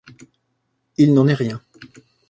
Il 0.97 1.13
n’en 1.13 1.27
est 1.27 1.35
rien! 1.35 1.61